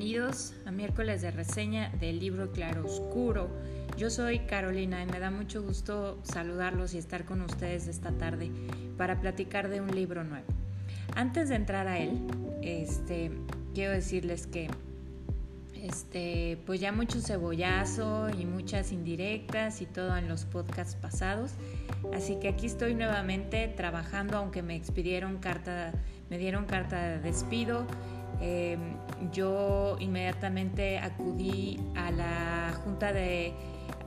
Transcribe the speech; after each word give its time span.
bienvenidos 0.00 0.54
a 0.64 0.70
miércoles 0.70 1.20
de 1.20 1.30
reseña 1.30 1.90
del 2.00 2.20
libro 2.20 2.52
Claro 2.52 2.86
Oscuro. 2.86 3.50
Yo 3.98 4.08
soy 4.08 4.38
Carolina 4.38 5.02
y 5.02 5.06
me 5.06 5.20
da 5.20 5.30
mucho 5.30 5.62
gusto 5.62 6.18
saludarlos 6.22 6.94
y 6.94 6.98
estar 6.98 7.26
con 7.26 7.42
ustedes 7.42 7.86
esta 7.86 8.10
tarde 8.12 8.50
para 8.96 9.20
platicar 9.20 9.68
de 9.68 9.82
un 9.82 9.94
libro 9.94 10.24
nuevo. 10.24 10.46
Antes 11.14 11.50
de 11.50 11.56
entrar 11.56 11.86
a 11.86 11.98
él, 11.98 12.18
este, 12.62 13.30
quiero 13.74 13.92
decirles 13.92 14.46
que 14.46 14.70
este, 15.74 16.58
pues 16.64 16.80
ya 16.80 16.92
mucho 16.92 17.20
cebollazo 17.20 18.30
y 18.30 18.46
muchas 18.46 18.92
indirectas 18.92 19.82
y 19.82 19.86
todo 19.86 20.16
en 20.16 20.28
los 20.28 20.46
podcasts 20.46 20.94
pasados. 20.94 21.52
Así 22.14 22.36
que 22.36 22.48
aquí 22.48 22.64
estoy 22.64 22.94
nuevamente 22.94 23.68
trabajando, 23.68 24.38
aunque 24.38 24.62
me 24.62 24.76
expidieron 24.76 25.38
carta, 25.40 25.92
me 26.30 26.38
dieron 26.38 26.64
carta 26.64 27.02
de 27.02 27.18
despido. 27.18 27.86
Em, 28.40 28.96
yo 29.32 29.96
inmediatamente 30.00 30.98
acudí 30.98 31.78
a 31.94 32.10
la 32.10 32.72
Junta 32.84 33.12
de 33.12 33.52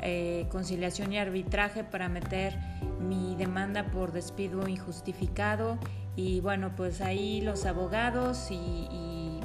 eh, 0.01 0.47
Conciliación 0.49 1.13
y 1.13 1.19
Arbitraje 1.19 1.83
para 1.83 2.09
meter 2.09 2.57
mi 2.99 3.35
demanda 3.35 3.85
por 3.85 4.11
despido 4.11 4.67
injustificado 4.67 5.77
y 6.15 6.41
bueno, 6.41 6.71
pues 6.75 7.01
ahí 7.01 7.41
los 7.41 7.65
abogados 7.65 8.49
y, 8.51 8.55
y, 8.55 9.39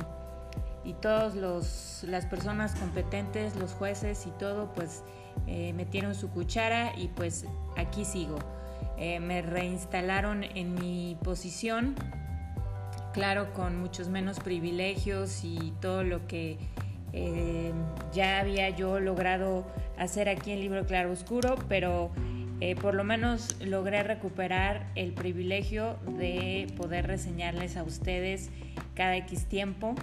y 0.84 0.94
todas 0.94 1.34
las 1.34 2.26
personas 2.26 2.74
competentes, 2.74 3.56
los 3.56 3.72
jueces 3.72 4.26
y 4.26 4.30
todo, 4.38 4.72
pues 4.74 5.02
eh, 5.46 5.72
metieron 5.74 6.14
su 6.14 6.30
cuchara 6.30 6.92
y 6.96 7.08
pues 7.08 7.44
aquí 7.76 8.04
sigo. 8.04 8.38
Eh, 8.96 9.20
me 9.20 9.42
reinstalaron 9.42 10.42
en 10.42 10.74
mi 10.74 11.16
posición 11.22 11.94
claro, 13.12 13.52
con 13.52 13.78
muchos 13.80 14.08
menos 14.08 14.40
privilegios 14.40 15.44
y 15.44 15.72
todo 15.80 16.04
lo 16.04 16.26
que 16.26 16.58
eh, 17.12 17.72
ya 18.12 18.40
había 18.40 18.70
yo 18.70 19.00
logrado 19.00 19.66
hacer 19.98 20.28
aquí 20.28 20.52
en 20.52 20.60
Libro 20.60 20.86
Claro 20.86 21.12
Oscuro, 21.12 21.56
pero 21.68 22.10
eh, 22.60 22.74
por 22.74 22.94
lo 22.94 23.04
menos 23.04 23.56
logré 23.64 24.02
recuperar 24.02 24.86
el 24.94 25.12
privilegio 25.12 25.98
de 26.18 26.66
poder 26.76 27.06
reseñarles 27.06 27.76
a 27.76 27.82
ustedes 27.82 28.50
cada 28.94 29.16
X 29.16 29.46
tiempo. 29.46 29.94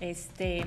Este, 0.00 0.64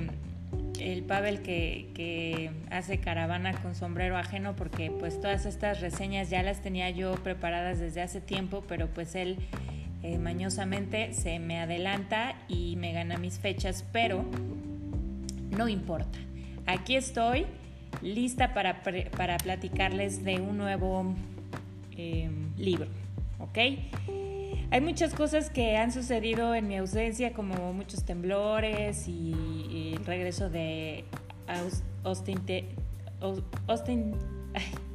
el 0.78 1.02
Pavel 1.02 1.42
que, 1.42 1.90
que, 1.94 2.50
hace 2.70 2.98
caravana 2.98 3.52
con 3.60 3.74
sombrero 3.74 4.16
ajeno 4.16 4.54
porque 4.54 4.90
pues 4.90 5.20
todas 5.20 5.46
estas 5.46 5.80
reseñas 5.80 6.30
ya 6.30 6.42
las 6.42 6.62
tenía 6.62 6.90
yo 6.90 7.14
preparadas 7.14 7.80
desde 7.80 8.00
hace 8.00 8.20
tiempo, 8.20 8.62
pero 8.68 8.86
pues 8.88 9.14
él 9.16 9.38
eh, 10.04 10.18
mañosamente 10.18 11.14
se 11.14 11.38
me 11.38 11.60
adelanta 11.60 12.34
y 12.46 12.76
me 12.76 12.92
gana 12.92 13.16
mis 13.16 13.38
fechas, 13.38 13.86
pero 13.90 14.22
no 15.56 15.66
importa. 15.66 16.18
Aquí 16.66 16.94
estoy 16.94 17.46
lista 18.02 18.52
para, 18.52 18.82
para 18.82 19.38
platicarles 19.38 20.22
de 20.22 20.42
un 20.42 20.58
nuevo 20.58 21.14
em, 21.96 22.54
libro, 22.58 22.88
¿ok? 23.38 23.58
Hay 24.70 24.80
muchas 24.82 25.14
cosas 25.14 25.48
que 25.48 25.78
han 25.78 25.90
sucedido 25.90 26.54
en 26.54 26.68
mi 26.68 26.76
ausencia, 26.76 27.32
como 27.32 27.72
muchos 27.72 28.04
temblores 28.04 29.08
y, 29.08 29.94
el 29.96 30.04
regreso 30.04 30.50
de 30.50 31.06
Austin, 32.02 32.42
Austin, 33.68 34.12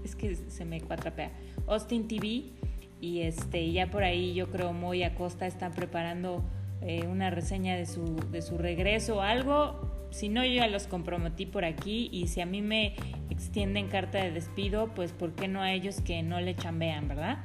es 0.06 0.16
que 0.16 0.36
se 0.36 0.66
me 0.66 0.82
cuatrapea, 0.82 1.32
Austin 1.66 2.08
TV 2.08 2.59
y 3.02 3.22
este 3.22 3.72
ya 3.72 3.90
por 3.90 4.04
ahí 4.04 4.34
yo 4.34 4.50
creo 4.50 4.74
muy 4.74 5.04
a 5.04 5.16
costa 5.16 5.48
están 5.48 5.74
preparando 5.74 6.44
eh, 6.82 7.06
una 7.08 7.30
reseña 7.30 7.76
de 7.76 7.86
su, 7.86 8.16
de 8.32 8.42
su 8.42 8.58
regreso 8.58 9.22
algo. 9.22 10.08
Si 10.12 10.28
no 10.28 10.44
yo 10.44 10.54
ya 10.54 10.68
los 10.68 10.88
comprometí 10.88 11.46
por 11.46 11.66
aquí 11.66 12.10
y 12.12 12.28
si 12.28 12.42
a 12.42 12.46
mí 12.46 12.62
me 12.62 12.96
extienden 13.30 13.88
carta 13.88 14.18
de 14.18 14.32
despido 14.32 14.94
pues 14.96 15.12
por 15.12 15.34
qué 15.34 15.48
no 15.48 15.62
a 15.62 15.72
ellos 15.72 16.02
que 16.02 16.24
no 16.24 16.42
le 16.42 16.56
chambean 16.56 17.08
verdad 17.08 17.38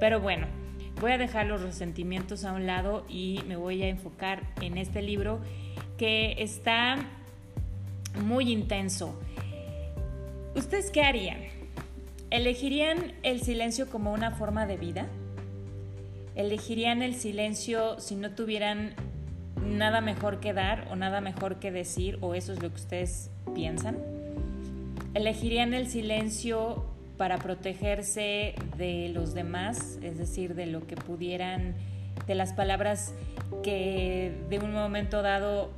pero 0.00 0.20
bueno 0.20 0.46
voy 1.00 1.12
a 1.12 1.18
dejar 1.18 1.46
los 1.46 1.62
resentimientos 1.62 2.44
a 2.44 2.52
un 2.52 2.66
lado 2.66 3.04
y 3.08 3.40
me 3.46 3.56
voy 3.56 3.82
a 3.82 3.88
enfocar 3.88 4.42
en 4.60 4.78
este 4.78 5.02
libro 5.02 5.40
que 5.96 6.36
está 6.38 6.96
muy 8.24 8.50
intenso. 8.50 9.18
Ustedes 10.54 10.90
qué 10.90 11.02
harían 11.02 11.57
¿Elegirían 12.30 13.14
el 13.22 13.40
silencio 13.40 13.88
como 13.88 14.12
una 14.12 14.32
forma 14.32 14.66
de 14.66 14.76
vida? 14.76 15.06
¿Elegirían 16.34 17.02
el 17.02 17.14
silencio 17.14 17.98
si 18.00 18.16
no 18.16 18.32
tuvieran 18.32 18.92
nada 19.64 20.02
mejor 20.02 20.38
que 20.38 20.52
dar 20.52 20.88
o 20.90 20.96
nada 20.96 21.22
mejor 21.22 21.56
que 21.56 21.72
decir 21.72 22.18
o 22.20 22.34
eso 22.34 22.52
es 22.52 22.62
lo 22.62 22.68
que 22.68 22.76
ustedes 22.76 23.30
piensan? 23.54 23.96
¿Elegirían 25.14 25.72
el 25.72 25.88
silencio 25.88 26.84
para 27.16 27.38
protegerse 27.38 28.54
de 28.76 29.10
los 29.12 29.32
demás, 29.32 29.98
es 30.02 30.18
decir, 30.18 30.54
de 30.54 30.66
lo 30.66 30.86
que 30.86 30.96
pudieran, 30.96 31.76
de 32.26 32.34
las 32.34 32.52
palabras 32.52 33.14
que 33.62 34.34
de 34.50 34.58
un 34.58 34.74
momento 34.74 35.22
dado 35.22 35.70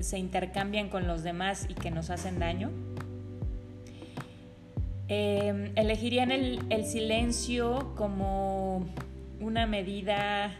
se 0.00 0.18
intercambian 0.18 0.90
con 0.90 1.06
los 1.06 1.22
demás 1.22 1.66
y 1.66 1.74
que 1.74 1.90
nos 1.90 2.10
hacen 2.10 2.38
daño? 2.38 2.70
Em, 5.08 5.72
elegirían 5.74 6.30
el, 6.30 6.60
el, 6.68 6.84
silencio 6.84 7.94
como 7.96 8.86
una 9.40 9.66
medida 9.66 10.54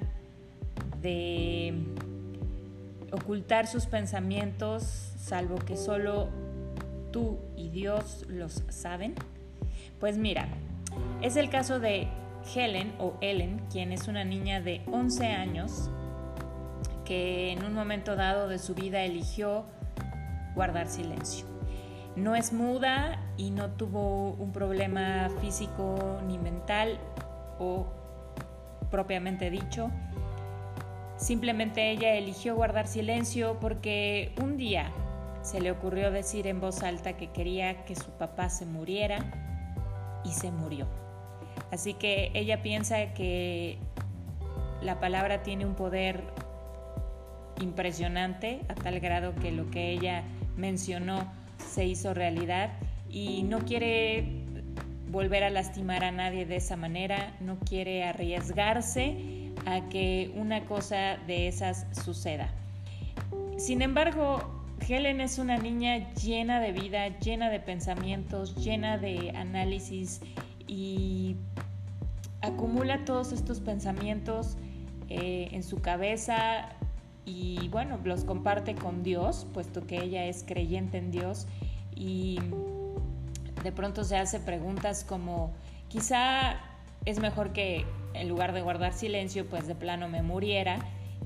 de 1.02 1.74
ocultar 3.12 3.66
sus 3.66 3.86
pensamientos, 3.86 4.82
salvo 5.18 5.56
que 5.56 5.76
solo 5.76 6.30
tú 7.10 7.38
y 7.56 7.68
Dios 7.68 8.24
los 8.28 8.64
saben? 8.68 9.14
Pues 10.00 10.16
mira, 10.16 10.48
es 11.22 11.36
el 11.36 11.50
caso 11.50 11.80
de 11.80 12.08
Helen 12.54 12.94
o 12.98 13.18
Ellen, 13.20 13.60
quien 13.70 13.92
es 13.92 14.08
una 14.08 14.24
niña 14.24 14.60
de 14.60 14.80
11 14.90 15.26
años 15.26 15.90
que 17.04 17.52
en 17.52 17.64
un 17.64 17.74
momento 17.74 18.16
dado 18.16 18.48
de 18.48 18.58
su 18.58 18.74
vida 18.74 19.02
eligió 19.02 19.64
guardar 20.54 20.88
silencio. 20.88 21.57
No 22.18 22.34
es 22.34 22.52
muda 22.52 23.20
y 23.36 23.52
no 23.52 23.70
tuvo 23.70 24.32
un 24.32 24.50
problema 24.50 25.30
físico 25.40 26.18
ni 26.26 26.36
mental 26.36 26.98
o 27.60 27.86
propiamente 28.90 29.50
dicho. 29.50 29.92
Simplemente 31.16 31.92
ella 31.92 32.14
eligió 32.14 32.56
guardar 32.56 32.88
silencio 32.88 33.60
porque 33.60 34.32
un 34.42 34.56
día 34.56 34.90
se 35.42 35.60
le 35.60 35.70
ocurrió 35.70 36.10
decir 36.10 36.48
en 36.48 36.60
voz 36.60 36.82
alta 36.82 37.16
que 37.16 37.30
quería 37.30 37.84
que 37.84 37.94
su 37.94 38.10
papá 38.10 38.50
se 38.50 38.66
muriera 38.66 39.18
y 40.24 40.32
se 40.32 40.50
murió. 40.50 40.88
Así 41.70 41.94
que 41.94 42.32
ella 42.34 42.62
piensa 42.62 43.14
que 43.14 43.78
la 44.82 44.98
palabra 44.98 45.44
tiene 45.44 45.64
un 45.66 45.76
poder 45.76 46.24
impresionante 47.60 48.60
a 48.68 48.74
tal 48.74 48.98
grado 48.98 49.36
que 49.36 49.52
lo 49.52 49.70
que 49.70 49.92
ella 49.92 50.24
mencionó 50.56 51.37
se 51.58 51.84
hizo 51.84 52.14
realidad 52.14 52.70
y 53.10 53.42
no 53.42 53.60
quiere 53.60 54.44
volver 55.10 55.44
a 55.44 55.50
lastimar 55.50 56.04
a 56.04 56.10
nadie 56.10 56.46
de 56.46 56.56
esa 56.56 56.76
manera, 56.76 57.34
no 57.40 57.58
quiere 57.58 58.04
arriesgarse 58.04 59.52
a 59.66 59.88
que 59.88 60.30
una 60.34 60.64
cosa 60.66 61.16
de 61.26 61.48
esas 61.48 61.86
suceda. 62.04 62.50
Sin 63.56 63.82
embargo, 63.82 64.58
Helen 64.86 65.20
es 65.20 65.38
una 65.38 65.58
niña 65.58 66.12
llena 66.14 66.60
de 66.60 66.72
vida, 66.72 67.08
llena 67.18 67.50
de 67.50 67.60
pensamientos, 67.60 68.54
llena 68.56 68.98
de 68.98 69.32
análisis 69.34 70.20
y 70.66 71.36
acumula 72.40 73.04
todos 73.04 73.32
estos 73.32 73.60
pensamientos 73.60 74.56
eh, 75.08 75.48
en 75.52 75.62
su 75.62 75.80
cabeza 75.80 76.68
y 77.28 77.68
bueno, 77.68 77.98
los 78.04 78.24
comparte 78.24 78.74
con 78.74 79.02
Dios, 79.02 79.46
puesto 79.52 79.86
que 79.86 80.02
ella 80.02 80.24
es 80.24 80.42
creyente 80.46 80.96
en 80.96 81.10
Dios 81.10 81.46
y 81.94 82.38
de 83.62 83.70
pronto 83.70 84.02
se 84.02 84.16
hace 84.16 84.40
preguntas 84.40 85.04
como, 85.04 85.52
quizá 85.88 86.56
es 87.04 87.20
mejor 87.20 87.52
que 87.52 87.84
en 88.14 88.28
lugar 88.28 88.54
de 88.54 88.62
guardar 88.62 88.94
silencio, 88.94 89.46
pues 89.46 89.66
de 89.66 89.74
plano 89.74 90.08
me 90.08 90.22
muriera 90.22 90.78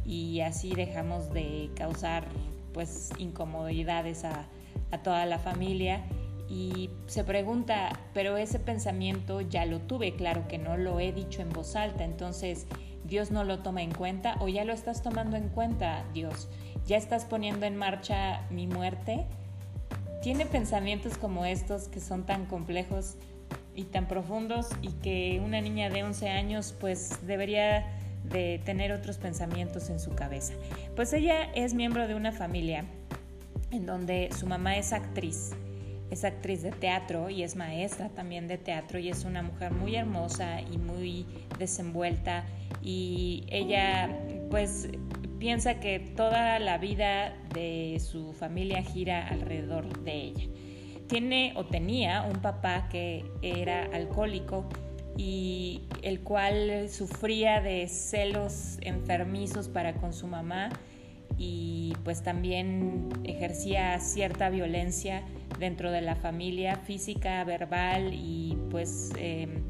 y 0.04 0.40
así 0.40 0.74
dejamos 0.74 1.32
de 1.32 1.70
causar 1.76 2.24
pues 2.74 3.10
incomodidades 3.18 4.24
a, 4.24 4.46
a 4.90 4.98
toda 4.98 5.24
la 5.26 5.38
familia. 5.38 6.02
Y 6.48 6.90
se 7.06 7.22
pregunta, 7.24 7.98
pero 8.12 8.36
ese 8.36 8.58
pensamiento 8.58 9.40
ya 9.40 9.64
lo 9.64 9.78
tuve, 9.80 10.16
claro 10.16 10.48
que 10.48 10.58
no 10.58 10.76
lo 10.76 11.00
he 11.00 11.12
dicho 11.12 11.40
en 11.40 11.50
voz 11.50 11.76
alta, 11.76 12.04
entonces 12.04 12.66
Dios 13.04 13.30
no 13.30 13.44
lo 13.44 13.60
toma 13.60 13.82
en 13.82 13.92
cuenta 13.92 14.36
o 14.40 14.48
ya 14.48 14.64
lo 14.64 14.72
estás 14.72 15.02
tomando 15.02 15.36
en 15.36 15.48
cuenta, 15.48 16.04
Dios, 16.12 16.48
ya 16.86 16.96
estás 16.96 17.24
poniendo 17.24 17.66
en 17.66 17.76
marcha 17.76 18.42
mi 18.50 18.66
muerte. 18.66 19.26
Tiene 20.22 20.46
pensamientos 20.46 21.18
como 21.18 21.44
estos 21.44 21.88
que 21.88 22.00
son 22.00 22.24
tan 22.24 22.46
complejos 22.46 23.16
y 23.74 23.84
tan 23.84 24.06
profundos 24.06 24.68
y 24.82 24.88
que 24.88 25.40
una 25.44 25.60
niña 25.60 25.90
de 25.90 26.04
11 26.04 26.28
años 26.28 26.74
pues 26.78 27.26
debería 27.26 27.86
de 28.24 28.60
tener 28.64 28.92
otros 28.92 29.18
pensamientos 29.18 29.90
en 29.90 29.98
su 29.98 30.14
cabeza. 30.14 30.54
Pues 30.94 31.12
ella 31.12 31.50
es 31.54 31.74
miembro 31.74 32.06
de 32.06 32.14
una 32.14 32.32
familia 32.32 32.84
en 33.70 33.86
donde 33.86 34.30
su 34.38 34.46
mamá 34.46 34.76
es 34.76 34.92
actriz, 34.92 35.52
es 36.12 36.24
actriz 36.24 36.62
de 36.62 36.72
teatro 36.72 37.30
y 37.30 37.42
es 37.42 37.56
maestra 37.56 38.10
también 38.10 38.46
de 38.46 38.58
teatro 38.58 38.98
y 38.98 39.08
es 39.08 39.24
una 39.24 39.42
mujer 39.42 39.72
muy 39.72 39.96
hermosa 39.96 40.60
y 40.60 40.76
muy 40.76 41.26
desenvuelta 41.58 42.44
y 42.82 43.44
ella 43.48 44.10
pues 44.50 44.90
piensa 45.38 45.80
que 45.80 46.00
toda 46.00 46.58
la 46.58 46.76
vida 46.76 47.34
de 47.54 47.98
su 47.98 48.34
familia 48.34 48.82
gira 48.82 49.26
alrededor 49.26 50.02
de 50.04 50.12
ella. 50.12 50.44
Tiene 51.08 51.54
o 51.56 51.64
tenía 51.64 52.22
un 52.22 52.42
papá 52.42 52.88
que 52.90 53.24
era 53.40 53.84
alcohólico 53.94 54.68
y 55.16 55.82
el 56.02 56.20
cual 56.20 56.90
sufría 56.90 57.62
de 57.62 57.88
celos 57.88 58.76
enfermizos 58.82 59.68
para 59.68 59.94
con 59.94 60.12
su 60.12 60.26
mamá 60.26 60.68
y 61.38 61.94
pues 62.04 62.22
también 62.22 63.08
ejercía 63.24 63.98
cierta 63.98 64.50
violencia 64.50 65.24
dentro 65.62 65.92
de 65.92 66.00
la 66.00 66.16
familia, 66.16 66.74
física, 66.74 67.44
verbal 67.44 68.10
y 68.12 68.58
pues 68.68 69.12
em, 69.16 69.62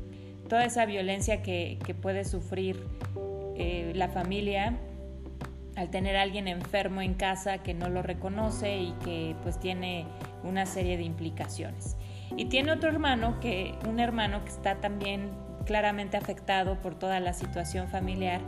toda 0.49 0.65
esa 0.65 0.87
violencia 0.87 1.43
que, 1.43 1.79
puede 2.01 2.25
sufrir 2.25 2.83
eh, 3.57 3.93
la 3.95 4.09
familia 4.09 4.79
al 5.77 5.91
tener 5.91 6.17
alguien 6.17 6.49
enfermo 6.49 7.03
en 7.03 7.13
casa 7.13 7.59
que 7.59 7.75
no 7.75 7.91
lo 7.91 8.03
reconoce 8.03 8.79
y 8.79 8.93
que 9.05 9.37
pues 9.43 9.61
tiene 9.61 10.07
una 10.43 10.65
serie 10.65 10.97
de 10.97 11.03
implicaciones. 11.03 11.97
Y 12.39 12.47
tiene 12.47 12.73
otro 12.73 12.89
hermano 12.89 13.39
que, 13.41 13.75
un 13.87 14.01
hermano 14.01 14.43
que 14.45 14.51
está 14.51 14.81
también 14.81 15.31
claramente 15.67 16.17
afectado 16.17 16.81
por 16.81 16.99
toda 16.99 17.21
la 17.21 17.35
situación 17.35 17.89
familiar, 17.89 18.41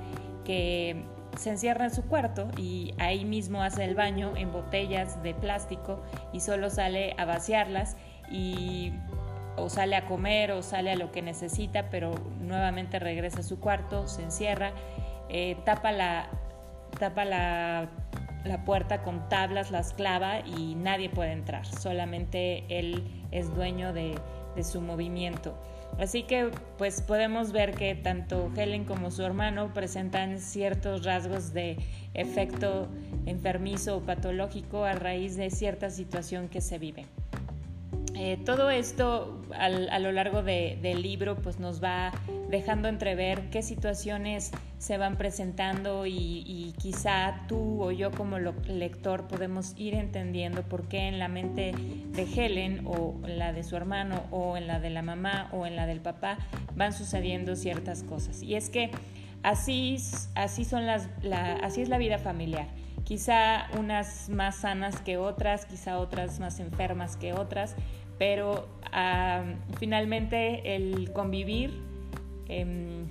que 0.47 1.05
se 1.37 1.51
encierra 1.51 1.85
en 1.85 1.91
su 1.91 2.03
cuarto 2.05 2.49
y 2.57 2.95
ahí 2.99 3.25
mismo 3.25 3.63
hace 3.63 3.85
el 3.85 3.95
baño 3.95 4.33
en 4.37 4.53
botellas 4.53 5.23
de 5.23 5.35
plástico 5.35 6.03
y 6.33 6.41
solo 6.41 6.71
sale 6.71 7.15
a 7.19 7.25
vaciarlas 7.25 7.97
y 8.31 8.93
o 9.57 9.69
sale 9.69 9.97
a 9.97 10.07
comer 10.07 10.53
o 10.53 10.63
sale 10.63 10.91
a 10.91 10.97
lo 10.97 11.13
que 11.13 11.23
necesita, 11.23 11.91
pero 11.91 12.15
nuevamente 12.41 12.99
regresa 12.99 13.41
a 13.41 13.43
su 13.43 13.61
cuarto, 13.61 14.07
se 14.09 14.23
encierra, 14.23 14.73
eh, 15.29 15.57
tapa, 15.65 15.93
la, 15.93 16.29
tapa 16.99 17.25
la, 17.25 17.89
la, 18.45 18.65
puerta 18.65 19.03
con 19.03 19.29
tablas, 19.29 19.71
las 19.71 19.93
clava 19.95 20.41
y 20.41 20.75
nadie 20.75 21.09
puede 21.09 21.33
entrar, 21.33 21.67
solamente 21.67 22.65
él 22.69 23.05
es 23.31 23.55
dueño 23.55 23.93
de, 23.93 24.17
de 24.55 24.65
su 24.65 24.81
movimiento. 24.81 25.55
Así 25.99 26.25
que 26.25 26.51
pues 26.77 27.01
podemos 27.03 27.53
ver 27.53 27.73
que 27.73 27.95
tanto 27.95 28.51
Helen 28.56 28.85
como 28.85 29.11
su 29.11 29.23
hermano 29.23 29.73
presentan 29.73 30.41
ciertos 30.41 31.05
rasgos 31.05 31.53
de 31.53 31.77
efecto 32.15 32.89
enfermizo 33.27 33.99
o 33.99 34.01
patológico 34.01 34.85
a 34.85 34.95
raíz 34.95 35.37
de 35.37 35.51
cierta 35.51 35.91
situación 35.91 36.49
que 36.49 36.61
se 36.61 36.79
vive. 36.79 37.06
Eh, 38.17 38.39
todo 38.45 38.71
esto 38.71 39.43
a 39.59 39.99
lo 39.99 40.12
largo 40.12 40.43
del 40.43 41.03
libro 41.03 41.37
pues 41.37 41.59
nos 41.59 41.83
va 41.83 42.12
dejando 42.50 42.88
entrever 42.88 43.50
qué 43.50 43.62
situaciones 43.62 44.50
se 44.79 44.99
van 44.99 45.17
presentando 45.17 46.06
y, 46.06 46.75
quizá 46.79 47.46
tú 47.49 47.82
o 47.82 47.91
yo 47.93 48.11
como 48.11 48.38
lector 48.38 49.26
podemos 49.26 49.73
ir 49.76 49.94
entendiendo 49.94 50.62
por 50.62 50.88
qué 50.88 51.08
en 51.08 51.19
la 51.19 51.29
mente 51.29 51.73
de 51.73 52.23
Helen 52.23 52.82
o 52.87 53.14
la 53.26 53.52
de 53.52 53.62
su 53.62 53.76
hermano 53.76 54.25
o 54.31 54.56
en 54.56 54.67
la 54.67 54.81
de 54.81 54.91
la 54.91 55.02
mamá 55.02 55.49
o 55.52 55.67
en 55.67 55.76
la 55.76 55.87
del 55.87 56.00
papá 56.00 56.37
van 56.76 56.93
sucediendo 56.93 57.56
ciertas 57.56 58.02
cosas. 58.02 58.43
Y 58.43 58.56
es 58.56 58.69
que 58.69 58.90
así, 59.43 59.97
así, 60.35 60.64
son 60.64 60.85
las, 60.85 61.08
así 61.62 61.81
es 61.81 61.88
la 61.88 61.99
vida 61.99 62.19
familiar 62.19 62.67
quizá 63.05 63.69
unas 63.79 64.29
más 64.31 64.56
sanas 64.56 65.00
que 65.00 65.19
otras, 65.19 65.67
quizá 65.67 65.99
otras 65.99 66.40
más 66.40 66.58
enfermas 66.58 67.17
que 67.17 67.32
otras, 67.32 67.76
pero 68.19 68.69
finalmente 69.79 70.76
el 70.76 71.12
convivir 71.12 71.84
em, 72.49 73.06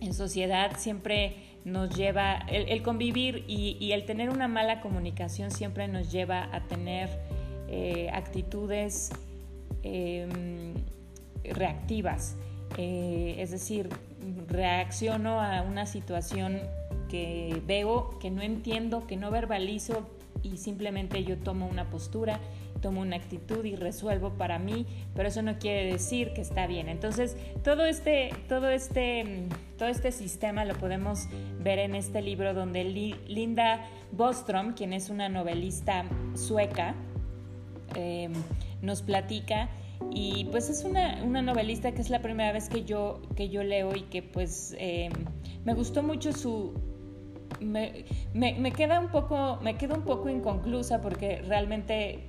en 0.00 0.14
sociedad 0.14 0.76
siempre 0.78 1.36
nos 1.64 1.94
lleva, 1.96 2.38
el, 2.48 2.82
convivir 2.82 3.44
y, 3.46 3.92
el 3.92 4.04
tener 4.04 4.30
una 4.30 4.48
mala 4.48 4.80
comunicación 4.80 5.50
siempre 5.50 5.86
nos 5.86 6.10
lleva 6.10 6.48
a 6.52 6.66
tener 6.66 7.08
eh, 7.68 8.10
actitudes 8.12 9.10
em, 9.82 10.74
reactivas. 11.44 12.36
Eh, 12.78 13.36
es 13.38 13.50
decir, 13.50 13.88
reacciono 14.48 15.40
a 15.40 15.62
una 15.62 15.86
situación 15.86 16.60
que 17.08 17.62
veo, 17.66 18.18
que 18.18 18.30
no 18.30 18.42
entiendo, 18.42 19.06
que 19.06 19.16
no 19.16 19.30
verbalizo 19.30 20.08
y 20.42 20.56
simplemente 20.56 21.22
yo 21.24 21.38
tomo 21.38 21.66
una 21.66 21.90
postura 21.90 22.40
tomo 22.82 23.00
una 23.00 23.16
actitud 23.16 23.64
y 23.64 23.76
resuelvo 23.76 24.34
para 24.34 24.58
mí, 24.58 24.84
pero 25.14 25.28
eso 25.28 25.40
no 25.40 25.58
quiere 25.58 25.90
decir 25.90 26.34
que 26.34 26.42
está 26.42 26.66
bien. 26.66 26.90
Entonces, 26.90 27.36
todo 27.64 27.86
este, 27.86 28.30
todo 28.48 28.68
este, 28.68 29.46
todo 29.78 29.88
este 29.88 30.12
sistema 30.12 30.66
lo 30.66 30.74
podemos 30.74 31.28
ver 31.60 31.78
en 31.78 31.94
este 31.94 32.20
libro 32.20 32.52
donde 32.52 32.84
Linda 32.84 33.86
Bostrom, 34.10 34.74
quien 34.74 34.92
es 34.92 35.08
una 35.08 35.30
novelista 35.30 36.04
sueca, 36.34 36.94
em, 37.94 38.32
nos 38.82 39.00
platica 39.00 39.70
y 40.10 40.46
pues 40.46 40.68
es 40.68 40.84
una, 40.84 41.22
una, 41.22 41.40
novelista 41.40 41.92
que 41.92 42.02
es 42.02 42.10
la 42.10 42.20
primera 42.20 42.52
vez 42.52 42.68
que 42.68 42.84
yo, 42.84 43.22
que 43.36 43.48
yo 43.48 43.62
leo 43.62 43.94
y 43.94 44.02
que 44.02 44.22
pues 44.22 44.74
em, 44.78 45.12
me 45.64 45.74
gustó 45.74 46.02
mucho 46.02 46.32
su, 46.32 46.74
me, 47.60 48.04
me, 48.34 48.54
me, 48.54 48.72
queda 48.72 48.98
un 48.98 49.08
poco, 49.08 49.58
me 49.62 49.76
queda 49.76 49.94
un 49.94 50.02
poco 50.02 50.28
inconclusa 50.28 51.00
porque 51.00 51.42
realmente 51.46 52.26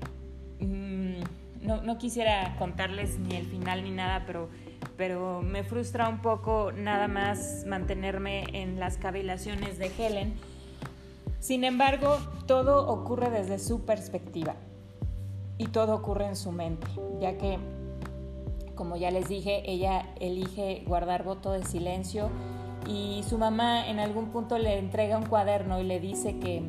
No, 1.63 1.97
quisiera 1.97 2.55
contarles 2.59 3.19
ni 3.19 3.35
el 3.35 3.45
final 3.45 3.83
ni 3.83 3.91
nada, 3.91 4.23
pero, 4.27 4.49
pero 4.97 5.41
me 5.41 5.63
frustra 5.63 6.09
un 6.09 6.21
poco 6.21 6.71
nada 6.73 7.07
más 7.07 7.65
mantenerme 7.65 8.43
en 8.51 8.79
las 8.79 8.97
cavilaciones 8.97 9.77
de 9.77 9.91
Helen. 9.97 10.33
Sin 11.39 11.63
embargo, 11.63 12.17
todo 12.47 12.87
ocurre 12.87 13.29
desde 13.29 13.59
su 13.59 13.85
perspectiva 13.85 14.55
y 15.57 15.67
todo 15.67 15.95
ocurre 15.95 16.25
en 16.27 16.35
su 16.35 16.51
mente, 16.51 16.87
ya 17.21 17.37
que, 17.37 17.57
como 18.75 18.97
ya 18.97 19.11
les 19.11 19.29
dije, 19.29 19.63
ella 19.65 20.09
elige 20.19 20.83
guardar 20.85 21.23
voto 21.23 21.53
de 21.53 21.63
silencio 21.63 22.29
y 22.87 23.23
su 23.27 23.37
mamá 23.37 23.87
en 23.87 23.99
algún 23.99 24.27
punto 24.31 24.57
le 24.57 24.77
entrega 24.77 25.17
un 25.17 25.25
cuaderno 25.25 25.79
y 25.79 25.83
le 25.83 26.01
dice 26.01 26.39
que 26.39 26.61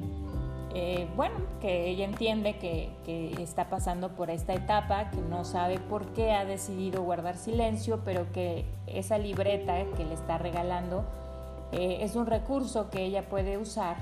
eh, 0.76 1.08
bueno, 1.14 1.36
que 1.60 1.88
ella 1.88 2.04
entiende 2.04 2.58
que, 2.58 2.92
está 3.40 3.68
pasando 3.68 4.10
por 4.10 4.28
esta 4.28 4.54
etapa, 4.54 5.10
que 5.10 5.20
no 5.20 5.44
sabe 5.44 5.78
por 5.78 6.06
qué 6.14 6.32
ha 6.32 6.44
decidido 6.44 7.02
guardar 7.02 7.36
silencio, 7.36 8.00
pero 8.04 8.32
que 8.32 8.64
esa 8.88 9.16
libreta 9.18 9.84
que 9.96 10.04
le 10.04 10.14
está 10.14 10.36
regalando 10.36 11.04
eh, 11.70 11.98
es 12.00 12.16
un 12.16 12.26
recurso 12.26 12.90
que 12.90 13.04
ella 13.04 13.28
puede 13.28 13.56
usar 13.56 13.96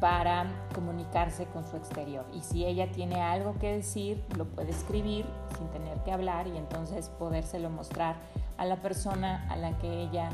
para 0.00 0.44
comunicarse 0.74 1.46
con 1.46 1.64
su 1.64 1.76
exterior. 1.76 2.26
Y 2.34 2.42
si 2.42 2.66
ella 2.66 2.90
tiene 2.92 3.22
algo 3.22 3.54
que 3.58 3.76
decir, 3.76 4.22
lo 4.36 4.44
puede 4.44 4.70
escribir 4.70 5.24
sin 5.56 5.68
tener 5.68 5.96
que 5.98 6.12
hablar 6.12 6.46
y 6.46 6.58
entonces 6.58 7.08
podérselo 7.08 7.70
mostrar 7.70 8.16
a 8.58 8.66
la 8.66 8.82
persona 8.82 9.46
a 9.48 9.56
la 9.56 9.78
que 9.78 10.02
ella 10.02 10.28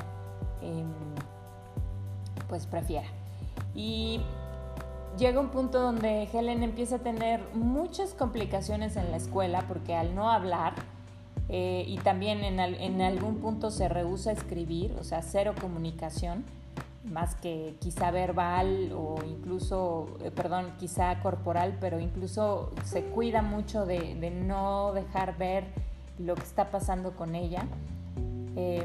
em, 0.61 0.90
pues 2.49 2.66
prefiera. 2.66 3.06
Y 3.75 4.20
llega 5.19 5.41
un 5.41 5.49
punto 5.49 5.81
donde 5.81 6.29
Helen 6.33 6.63
empieza 6.63 6.97
a 6.97 6.99
tener 7.01 7.43
muchas 7.55 8.15
complicaciones 8.15 8.97
en 8.97 9.11
la 9.11 9.17
escuela 9.17 9.65
porque 9.67 9.95
al 9.95 10.15
no 10.15 10.31
hablar 10.31 10.75
eh, 11.49 11.85
y 11.87 11.97
también 11.99 12.45
en, 12.45 13.01
algún 13.01 13.37
punto 13.37 13.71
se 13.71 13.89
rehúsa 13.89 14.31
a 14.31 14.33
escribir, 14.35 14.95
o 15.01 15.05
sea, 15.05 15.23
cero 15.23 15.55
comunicación, 15.61 16.45
más 17.05 17.35
que 17.35 17.75
quizá 17.81 18.11
verbal 18.11 18.93
o 18.95 19.17
incluso, 19.27 20.19
eh, 20.23 20.31
perdón, 20.31 20.73
quizá 20.79 21.21
corporal, 21.21 21.79
pero 21.81 22.01
incluso 22.01 22.73
se 22.85 23.03
cuida 23.05 23.41
mucho 23.41 23.87
de, 23.87 24.31
no 24.31 24.93
dejar 24.93 25.39
ver 25.39 25.65
lo 26.19 26.35
que 26.35 26.43
está 26.43 26.71
pasando 26.71 27.13
con 27.13 27.35
ella. 27.35 27.67
Eh, 28.57 28.85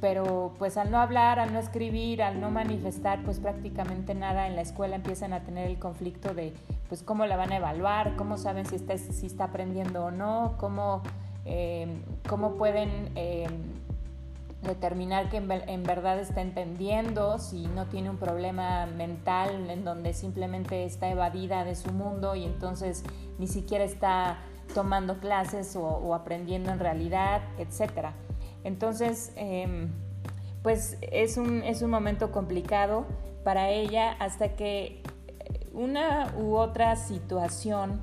pero 0.00 0.52
pues 0.58 0.76
al 0.76 0.90
no 0.90 0.98
hablar, 0.98 1.38
al 1.38 1.52
no 1.52 1.58
escribir, 1.58 2.22
al 2.22 2.40
no 2.40 2.50
manifestar 2.50 3.22
pues 3.22 3.40
prácticamente 3.40 4.14
nada 4.14 4.46
en 4.46 4.56
la 4.56 4.62
escuela 4.62 4.96
empiezan 4.96 5.32
a 5.32 5.42
tener 5.42 5.68
el 5.68 5.78
conflicto 5.78 6.34
de 6.34 6.52
pues 6.88 7.02
cómo 7.02 7.26
la 7.26 7.36
van 7.36 7.52
a 7.52 7.56
evaluar, 7.56 8.16
cómo 8.16 8.36
saben 8.36 8.66
si 8.66 8.76
está, 8.76 8.96
si 8.98 9.26
está 9.26 9.44
aprendiendo 9.44 10.04
o 10.04 10.10
no, 10.10 10.54
cómo, 10.58 11.02
em, 11.44 12.02
cómo 12.28 12.54
pueden 12.54 13.10
em, 13.14 13.50
determinar 14.62 15.28
que 15.30 15.38
en, 15.38 15.82
verdad 15.82 16.18
está 16.18 16.40
entendiendo, 16.40 17.38
si 17.38 17.66
no 17.68 17.86
tiene 17.86 18.10
un 18.10 18.16
problema 18.16 18.86
mental 18.86 19.70
en 19.70 19.84
donde 19.84 20.12
simplemente 20.12 20.84
está 20.84 21.08
evadida 21.08 21.64
de 21.64 21.74
su 21.74 21.92
mundo 21.92 22.34
y 22.34 22.44
entonces 22.44 23.04
ni 23.38 23.46
siquiera 23.46 23.84
está 23.84 24.38
tomando 24.74 25.18
clases 25.18 25.76
o, 25.76 25.82
o 25.82 26.14
aprendiendo 26.14 26.72
en 26.72 26.80
realidad, 26.80 27.42
etcétera. 27.58 28.12
Entonces, 28.66 29.32
em, 29.36 29.90
pues 30.64 30.98
es 31.00 31.36
un, 31.36 31.62
es 31.62 31.82
un 31.82 31.90
momento 31.90 32.32
complicado 32.32 33.06
para 33.44 33.70
ella 33.70 34.16
hasta 34.18 34.56
que 34.56 35.02
una 35.72 36.34
u 36.36 36.56
otra 36.56 36.96
situación 36.96 38.00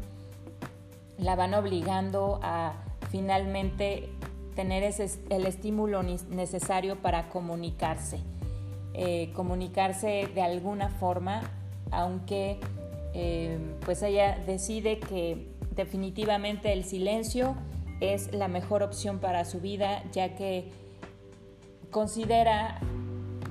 la 1.17 1.35
van 1.35 1.53
obligando 1.53 2.39
a 2.41 2.75
finalmente 3.11 4.07
tener 4.55 4.83
ese, 4.83 5.09
el 5.29 5.45
estímulo 5.45 6.01
necesario 6.01 6.95
para 6.95 7.27
comunicarse. 7.27 8.19
Eh, 8.93 9.33
comunicarse 9.33 10.29
de 10.33 10.41
alguna 10.41 10.87
forma, 10.87 11.41
aunque 11.91 12.59
eh, 13.13 13.59
pues 13.83 14.01
ella 14.01 14.39
decide 14.45 14.99
que 14.99 15.49
definitivamente 15.75 16.71
el 16.71 16.85
silencio 16.85 17.57
es 18.03 18.33
la 18.33 18.47
mejor 18.47 18.83
opción 18.83 19.19
para 19.19 19.45
su 19.45 19.61
vida, 19.61 20.03
ya 20.11 20.35
que 20.35 20.71
considera, 21.91 22.79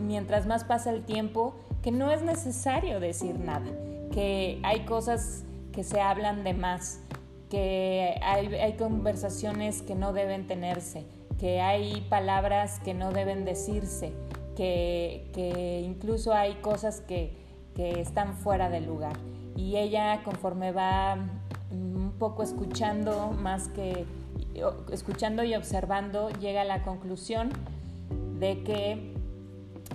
mientras 0.01 0.47
más 0.47 0.65
pasa 0.65 0.91
el 0.91 1.05
tiempo, 1.05 1.55
que 1.83 1.91
no 1.91 2.11
es 2.11 2.23
necesario 2.23 3.01
decir 3.01 3.39
nada, 3.39 3.67
que 4.13 4.61
hay 4.63 4.85
cosas 4.85 5.45
que 5.73 5.85
se 5.85 6.01
hablan 6.01 6.45
de 6.45 6.53
más, 6.53 7.01
que 7.49 8.19
hay, 8.23 8.75
conversaciones 8.79 9.83
que 9.83 9.95
no 9.95 10.13
deben 10.13 10.47
tenerse, 10.47 11.05
que 11.39 11.61
hay 11.61 12.01
palabras 12.09 12.81
que 12.81 12.95
no 12.95 13.13
deben 13.13 13.45
decirse, 13.45 14.13
que, 14.57 15.83
incluso 15.85 16.35
hay 16.35 16.55
cosas 16.57 17.01
que, 17.01 17.37
que, 17.75 18.01
están 18.01 18.35
fuera 18.35 18.71
del 18.71 18.87
lugar. 18.87 19.17
Y 19.57 19.77
ella 19.77 20.23
conforme 20.25 20.73
va 20.73 21.17
un 21.71 22.15
poco 22.19 22.43
escuchando 22.43 23.33
más 23.33 23.69
que 23.69 24.07
escuchando 24.91 25.45
y 25.45 25.55
observando 25.55 26.31
llega 26.31 26.63
a 26.63 26.65
la 26.65 26.83
conclusión 26.83 27.51
de 28.39 28.63
que 28.63 29.15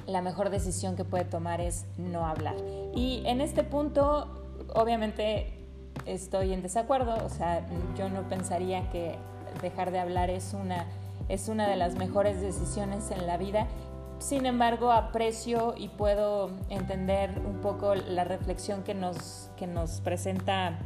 la 0.06 0.22
mejor 0.22 0.50
decisión 0.50 0.96
que 0.96 1.04
puede 1.04 1.26
tomar 1.26 1.62
es 1.62 1.86
no 1.98 2.26
hablar. 2.26 2.56
Y 2.96 3.24
en 3.26 3.42
este 3.42 3.64
punto, 3.64 4.28
obviamente, 4.74 5.54
estoy 6.06 6.54
en 6.54 6.62
desacuerdo, 6.62 7.16
o 7.26 7.30
sea, 7.30 7.66
yo 7.98 8.10
no 8.10 8.28
pensaría 8.30 8.90
que 8.90 9.16
dejar 9.62 9.92
de 9.92 10.00
hablar 10.00 10.30
es 10.30 10.54
una, 10.54 10.86
es 11.30 11.50
una 11.50 11.68
de 11.68 11.76
las 11.76 11.96
mejores 11.96 12.42
decisiones 12.42 13.12
en 13.12 13.28
la 13.28 13.38
vida. 13.38 13.68
Sin 14.20 14.46
embargo, 14.46 14.92
aprecio 14.92 15.76
y 15.78 15.90
puedo 15.90 16.52
entender 16.70 17.40
un 17.46 17.60
poco 17.62 17.96
la 17.96 18.24
reflexión 18.24 18.84
que 18.84 18.94
nos, 18.94 19.50
que 19.58 19.68
nos 19.68 20.02
presenta 20.02 20.80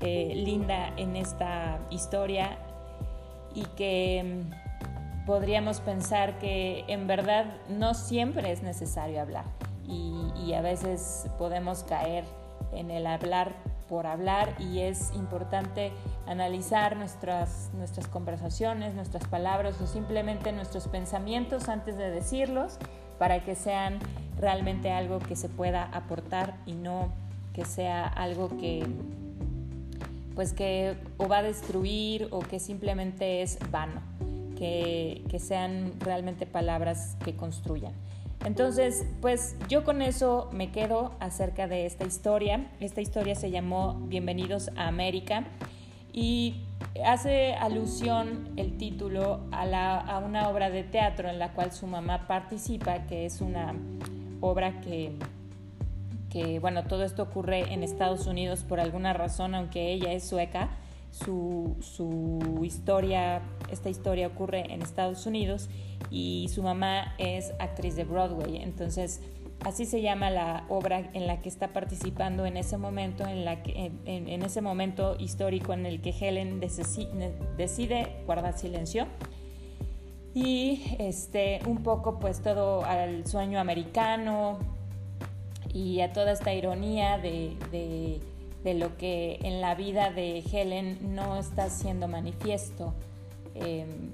eh, 0.00 0.32
Linda 0.34 0.92
en 0.96 1.16
esta 1.16 1.80
historia 1.90 2.58
y 3.54 3.64
que 3.76 4.44
mm, 4.46 5.26
podríamos 5.26 5.80
pensar 5.80 6.38
que 6.38 6.84
en 6.88 7.06
verdad 7.06 7.46
no 7.68 7.94
siempre 7.94 8.52
es 8.52 8.62
necesario 8.62 9.20
hablar. 9.20 9.44
Y, 9.88 10.20
a 10.54 10.60
veces 10.60 11.28
podemos 11.38 11.82
caer 11.82 12.24
en 12.72 12.90
el 12.90 13.06
hablar 13.06 13.54
por 13.88 14.06
hablar 14.06 14.54
y 14.58 14.80
es 14.80 15.10
importante 15.14 15.92
analizar 16.26 16.94
nuestras, 16.96 17.70
nuestras 17.72 18.06
conversaciones, 18.06 18.94
nuestras 18.94 19.26
palabras 19.28 19.80
o 19.80 19.86
simplemente 19.86 20.52
nuestros 20.52 20.88
pensamientos 20.88 21.70
antes 21.70 21.96
de 21.96 22.10
decirlos 22.10 22.78
para 23.18 23.42
que 23.44 23.54
sean 23.54 23.98
realmente 24.38 24.92
algo 24.92 25.20
que 25.20 25.36
se 25.36 25.48
pueda 25.48 25.84
aportar 25.84 26.54
y 26.66 26.74
no 26.74 27.12
que 27.54 27.64
sea 27.64 28.06
algo 28.06 28.48
que 28.58 28.86
pues 30.34 30.52
que 30.52 30.96
o 31.18 31.28
va 31.28 31.38
a 31.38 31.42
destruir 31.42 32.28
o 32.30 32.40
que 32.40 32.58
simplemente 32.58 33.42
es 33.42 33.58
vano, 33.70 34.00
que, 34.56 35.24
que 35.28 35.38
sean 35.38 35.92
realmente 36.00 36.46
palabras 36.46 37.16
que 37.24 37.34
construyan. 37.34 37.92
Entonces, 38.44 39.06
pues 39.20 39.56
yo 39.68 39.84
con 39.84 40.02
eso 40.02 40.50
me 40.52 40.72
quedo 40.72 41.12
acerca 41.20 41.68
de 41.68 41.86
esta 41.86 42.04
historia. 42.04 42.66
Esta 42.80 43.00
historia 43.00 43.36
se 43.36 43.52
llamó 43.52 43.94
Bienvenidos 44.08 44.70
a 44.76 44.88
América 44.88 45.44
y 46.12 46.56
hace 47.04 47.54
alusión 47.54 48.50
el 48.56 48.76
título 48.76 49.40
a, 49.52 50.22
una 50.26 50.48
obra 50.48 50.70
de 50.70 50.82
teatro 50.82 51.28
en 51.28 51.38
la 51.38 51.52
cual 51.52 51.72
su 51.72 51.86
mamá 51.86 52.26
participa, 52.26 53.06
que 53.06 53.26
es 53.26 53.40
una 53.40 53.74
obra 54.40 54.80
que, 54.80 55.12
que, 56.32 56.60
bueno, 56.60 56.84
todo 56.84 57.04
esto 57.04 57.22
ocurre 57.22 57.74
en 57.74 57.82
Estados 57.82 58.26
Unidos 58.26 58.64
por 58.64 58.80
alguna 58.80 59.12
razón, 59.12 59.54
aunque 59.54 59.92
ella 59.92 60.12
es 60.12 60.24
sueca. 60.24 60.70
Su, 61.10 61.76
su 61.80 62.64
historia, 62.64 63.42
esta 63.70 63.90
historia 63.90 64.28
ocurre 64.28 64.72
en 64.72 64.80
Estados 64.80 65.26
Unidos 65.26 65.68
y 66.10 66.48
su 66.48 66.62
mamá 66.62 67.14
es 67.18 67.52
actriz 67.58 67.96
de 67.96 68.04
Broadway. 68.04 68.62
Entonces, 68.62 69.20
así 69.62 69.84
se 69.84 70.00
llama 70.00 70.30
la 70.30 70.64
obra 70.70 71.10
en 71.12 71.26
la 71.26 71.42
que 71.42 71.50
está 71.50 71.74
participando 71.74 72.46
en 72.46 72.56
ese 72.56 72.78
momento, 72.78 73.26
en, 73.26 73.44
la 73.44 73.62
que, 73.62 73.92
en, 74.06 74.42
ese 74.42 74.62
momento 74.62 75.16
histórico 75.18 75.74
en 75.74 75.84
el 75.84 76.00
que 76.00 76.14
Helen 76.18 76.60
decide 76.60 78.22
guardar 78.24 78.56
silencio. 78.56 79.06
Y 80.32 80.96
este, 80.98 81.60
un 81.66 81.82
poco 81.82 82.18
pues 82.18 82.40
todo 82.40 82.86
al 82.86 83.26
sueño 83.26 83.60
americano 83.60 84.58
y 85.72 86.00
a 86.00 86.12
toda 86.12 86.32
esta 86.32 86.52
ironía 86.52 87.18
de, 87.18 87.56
de, 87.70 88.74
lo 88.74 88.96
que 88.96 89.38
en 89.42 89.60
la 89.60 89.74
vida 89.74 90.10
de 90.10 90.38
Helen 90.40 91.14
no 91.14 91.36
está 91.36 91.68
siendo 91.70 92.08
manifiesto. 92.08 92.94
Em, 93.54 94.12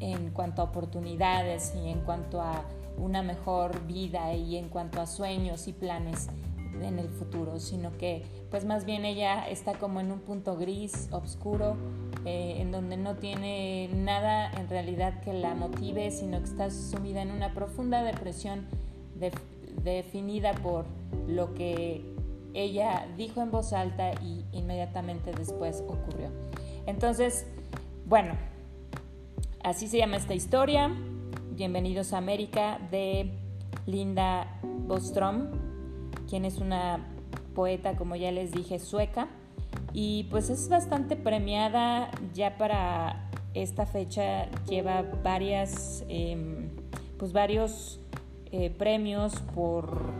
en 0.00 0.30
cuanto 0.30 0.60
a 0.60 0.66
oportunidades 0.66 1.72
y 1.74 1.88
en 1.88 2.00
cuanto 2.00 2.40
a 2.40 2.64
una 2.98 3.22
mejor 3.22 3.86
vida 3.86 4.34
y 4.34 4.56
en 4.56 4.68
cuanto 4.68 5.00
a 5.00 5.06
sueños 5.06 5.66
y 5.66 5.72
planes 5.72 6.28
en 6.82 6.98
el 6.98 7.08
futuro, 7.08 7.60
sino 7.60 7.96
que 7.96 8.22
pues 8.50 8.64
más 8.64 8.84
bien 8.84 9.04
ella 9.04 9.48
está 9.48 9.74
como 9.74 10.00
en 10.00 10.10
un 10.10 10.20
punto 10.20 10.56
gris, 10.56 11.08
oscuro, 11.12 11.76
eh, 12.24 12.56
en 12.58 12.72
donde 12.72 12.96
no 12.96 13.16
tiene 13.16 13.88
nada 13.94 14.50
en 14.50 14.68
realidad 14.68 15.20
que 15.20 15.32
la 15.32 15.54
motive, 15.54 16.10
sino 16.10 16.38
que 16.38 16.44
está 16.46 16.70
sumida 16.70 17.22
en 17.22 17.30
una 17.30 17.54
profunda 17.54 18.02
depresión 18.02 18.66
definida 19.82 20.52
por 20.54 20.86
lo 21.26 21.54
que 21.54 22.04
ella 22.54 23.06
dijo 23.16 23.42
en 23.42 23.50
voz 23.50 23.72
alta 23.72 24.12
y 24.22 24.44
inmediatamente 24.52 25.32
después 25.32 25.82
ocurrió. 25.86 26.30
Entonces, 26.86 27.46
bueno, 28.06 28.34
Así 29.64 29.88
se 29.88 29.96
llama 29.96 30.18
esta 30.18 30.34
historia. 30.34 30.94
Bienvenidos 31.52 32.12
a 32.12 32.18
América 32.18 32.78
de 32.90 33.30
Linda 33.86 34.60
Bostrom, 34.62 35.52
quien 36.28 36.44
es 36.44 36.58
una 36.58 37.00
poeta, 37.54 37.96
como 37.96 38.14
ya 38.14 38.30
les 38.30 38.52
dije, 38.52 38.78
sueca. 38.78 39.26
Y 39.94 40.24
pues 40.24 40.50
es 40.50 40.68
bastante 40.68 41.16
premiada 41.16 42.10
ya 42.34 42.58
para 42.58 43.30
esta 43.54 43.86
fecha. 43.86 44.50
Lleva 44.68 45.00
varias, 45.22 46.04
em, 46.10 46.68
pues 47.18 47.32
varios 47.32 48.00
eh, 48.56 48.70
premios 48.70 49.34
por, 49.52 50.12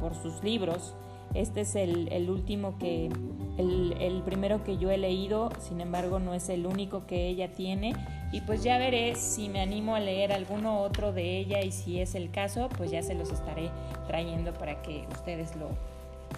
por 0.00 0.14
sus 0.14 0.42
libros. 0.42 0.94
Este 1.34 1.60
es 1.60 1.76
el, 1.76 2.30
último 2.30 2.78
que, 2.78 3.10
el, 3.58 3.94
el, 4.00 4.22
primero 4.22 4.64
que 4.64 4.78
yo 4.78 4.90
he 4.90 4.96
leído, 4.96 5.50
sin 5.60 5.82
embargo 5.82 6.18
no 6.18 6.32
es 6.32 6.48
el 6.48 6.64
único 6.64 7.06
que 7.06 7.28
ella 7.28 7.52
tiene 7.52 7.94
y 8.32 8.40
pues 8.40 8.62
ya 8.62 8.78
veré 8.78 9.16
si 9.16 9.50
me 9.50 9.60
animo 9.60 9.94
a 9.94 10.00
leer 10.00 10.32
alguno 10.32 10.80
otro 10.80 11.12
de 11.12 11.36
ella 11.36 11.60
y 11.60 11.72
si 11.72 12.00
es 12.00 12.14
el 12.14 12.30
caso, 12.30 12.70
pues 12.78 12.90
ya 12.90 13.02
se 13.02 13.14
los 13.14 13.30
estaré 13.30 13.68
trayendo 14.06 14.54
para 14.54 14.80
que 14.80 15.04
ustedes 15.12 15.54
lo, 15.54 15.68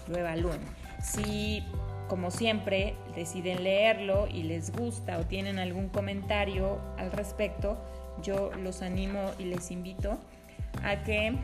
lo 0.09 0.17
evalúen. 0.17 0.59
Si, 1.01 1.63
como 2.09 2.29
siempre, 2.29 2.93
deciden 3.15 3.63
leerlo 3.63 4.27
y 4.27 4.43
les 4.43 4.73
gusta 4.73 5.17
o 5.17 5.23
tienen 5.23 5.59
algún 5.59 5.87
comentario 5.87 6.77
al 6.97 7.13
respecto, 7.13 7.77
yo 8.21 8.51
los 8.61 8.81
animo 8.81 9.31
y 9.39 9.45
les 9.45 9.71
invito 9.71 10.17
a 10.83 11.03
que 11.03 11.37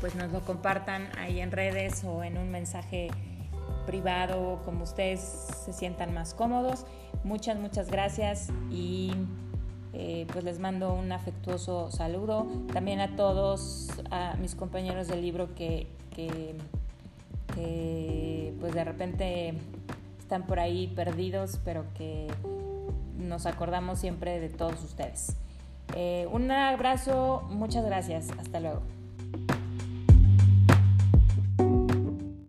pues 0.00 0.14
nos 0.14 0.32
lo 0.32 0.40
compartan 0.40 1.08
ahí 1.18 1.40
en 1.40 1.50
redes 1.50 2.04
o 2.04 2.24
en 2.24 2.38
un 2.38 2.50
mensaje 2.50 3.08
privado, 3.86 4.62
como 4.64 4.84
ustedes 4.84 5.20
se 5.20 5.72
sientan 5.72 6.14
más 6.14 6.34
cómodos. 6.34 6.86
Muchas, 7.24 7.58
muchas 7.58 7.90
gracias 7.90 8.48
y 8.70 9.12
eh, 9.92 10.26
pues 10.32 10.44
les 10.44 10.58
mando 10.58 10.94
un 10.94 11.12
afectuoso 11.12 11.90
saludo. 11.90 12.46
También 12.72 13.00
a 13.00 13.16
todos, 13.16 13.88
a 14.10 14.36
mis 14.40 14.54
compañeros 14.54 15.08
del 15.08 15.22
libro 15.22 15.54
que, 15.54 15.88
que, 16.14 16.54
pues 18.60 18.74
de 18.74 18.84
repente 18.84 19.54
están 20.18 20.46
por 20.46 20.60
ahí 20.60 20.86
perdidos, 20.94 21.58
pero 21.64 21.84
que 21.94 22.28
nos 23.18 23.46
acordamos 23.46 23.98
siempre 23.98 24.38
de 24.38 24.48
todos 24.48 24.82
ustedes. 24.84 25.36
Eh, 25.96 26.26
un 26.30 26.50
abrazo, 26.50 27.42
muchas 27.50 27.84
gracias, 27.84 28.30
hasta 28.38 28.60
luego. 28.60 28.82